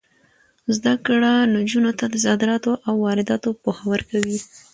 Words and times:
زده 0.75 0.93
کړه 1.05 1.31
نجونو 1.55 1.91
ته 1.99 2.05
د 2.09 2.15
صادراتو 2.25 2.71
او 2.87 2.93
وارداتو 3.05 3.49
پوهه 3.63 3.83
ورکوي. 3.93 4.39